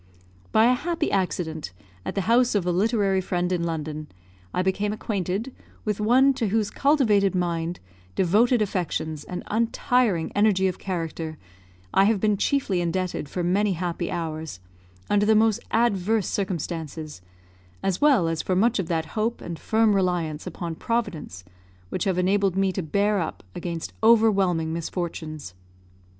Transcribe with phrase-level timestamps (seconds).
[0.51, 4.07] By a happy accident, at the house of a literary friend in London,
[4.51, 5.53] I became acquainted
[5.85, 7.79] with one to whose cultivated mind,
[8.15, 11.37] devoted affections, and untiring energy of character,
[11.93, 14.59] I have been chiefly indebted for many happy hours,
[15.07, 17.21] under the most adverse circumstances,
[17.83, 21.43] as well as for much of that hope and firm reliance upon Providence
[21.89, 25.53] which have enabled me to bear up against overwhelming misfortunes.